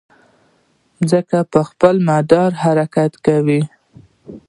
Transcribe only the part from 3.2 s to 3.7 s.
کوي.